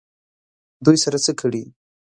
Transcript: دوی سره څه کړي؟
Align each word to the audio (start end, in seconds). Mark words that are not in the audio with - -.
دوی 0.85 0.97
سره 1.03 1.17
څه 1.25 1.31
کړي؟ 1.39 1.63